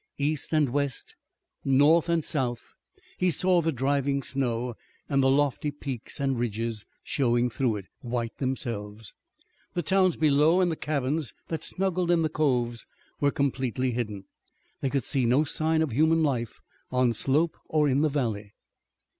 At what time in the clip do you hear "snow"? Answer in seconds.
4.23-4.73